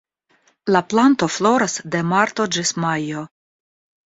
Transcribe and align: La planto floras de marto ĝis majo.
La 0.75 0.79
planto 0.93 1.29
floras 1.33 1.77
de 1.97 2.01
marto 2.15 2.49
ĝis 2.57 2.73
majo. 2.87 3.23